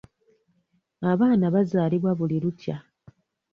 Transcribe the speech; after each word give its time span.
Abaana 1.11 1.45
bazaalibwa 1.53 2.11
buli 2.19 2.37
lukya. 2.43 2.77